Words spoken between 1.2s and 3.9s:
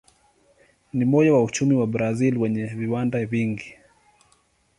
wa uchumi wa Brazil wenye viwanda vingi.